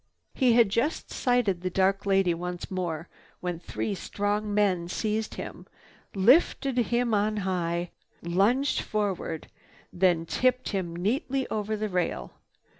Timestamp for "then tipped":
9.93-10.69